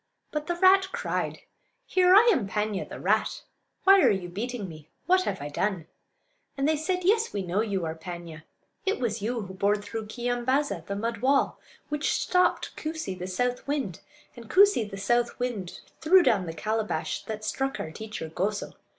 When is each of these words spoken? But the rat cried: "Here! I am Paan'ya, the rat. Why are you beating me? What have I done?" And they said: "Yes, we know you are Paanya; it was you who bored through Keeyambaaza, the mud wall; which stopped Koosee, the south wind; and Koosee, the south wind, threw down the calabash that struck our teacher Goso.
But 0.31 0.47
the 0.47 0.55
rat 0.55 0.87
cried: 0.91 1.41
"Here! 1.85 2.15
I 2.15 2.27
am 2.33 2.47
Paan'ya, 2.47 2.89
the 2.89 2.99
rat. 2.99 3.43
Why 3.83 4.01
are 4.01 4.09
you 4.09 4.29
beating 4.29 4.67
me? 4.67 4.89
What 5.05 5.25
have 5.25 5.43
I 5.43 5.47
done?" 5.49 5.85
And 6.57 6.67
they 6.67 6.75
said: 6.75 7.03
"Yes, 7.03 7.33
we 7.33 7.43
know 7.43 7.61
you 7.61 7.85
are 7.85 7.93
Paanya; 7.93 8.41
it 8.83 8.99
was 8.99 9.21
you 9.21 9.41
who 9.41 9.53
bored 9.53 9.83
through 9.85 10.07
Keeyambaaza, 10.07 10.87
the 10.87 10.95
mud 10.95 11.17
wall; 11.19 11.59
which 11.89 12.13
stopped 12.13 12.75
Koosee, 12.75 13.13
the 13.13 13.27
south 13.27 13.67
wind; 13.67 13.99
and 14.35 14.49
Koosee, 14.49 14.89
the 14.89 14.97
south 14.97 15.37
wind, 15.37 15.81
threw 15.99 16.23
down 16.23 16.47
the 16.47 16.53
calabash 16.53 17.23
that 17.25 17.45
struck 17.45 17.79
our 17.79 17.91
teacher 17.91 18.27
Goso. 18.27 18.73